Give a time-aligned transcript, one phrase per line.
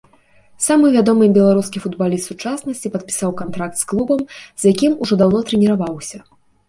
[0.67, 4.19] Самы вядомы беларускі футбаліст сучаснасці падпісаў кантракт з клубам,
[4.65, 6.17] з якім ужо даўно трэніраваўся.